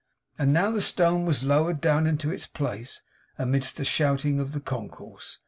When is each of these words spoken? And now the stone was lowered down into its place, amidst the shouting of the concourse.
And 0.39 0.51
now 0.51 0.71
the 0.71 0.81
stone 0.81 1.27
was 1.27 1.43
lowered 1.43 1.79
down 1.79 2.07
into 2.07 2.31
its 2.31 2.47
place, 2.47 3.03
amidst 3.37 3.77
the 3.77 3.85
shouting 3.85 4.39
of 4.39 4.51
the 4.53 4.59
concourse. 4.59 5.37